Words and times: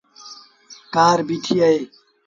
ڪآر 0.95 1.17
بيٚٺيٚ 1.27 1.63
اهي۔ 1.65 1.77